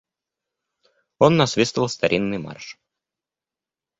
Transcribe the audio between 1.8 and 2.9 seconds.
старинный марш.